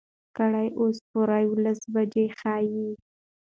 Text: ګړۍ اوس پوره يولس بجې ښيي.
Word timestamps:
ګړۍ 0.37 0.67
اوس 0.79 0.97
پوره 1.09 1.37
يولس 1.45 1.79
بجې 1.93 2.25
ښيي. 2.37 2.87